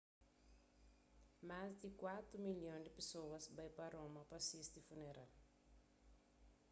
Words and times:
más 1.49 1.71
di 1.81 1.89
kuatu 1.99 2.33
milhon 2.45 2.81
di 2.83 2.91
pesoas 2.97 3.43
bai 3.55 3.69
pa 3.77 3.85
roma 3.95 4.21
pa 4.29 4.37
sisti 4.47 4.79
funeral 4.87 5.29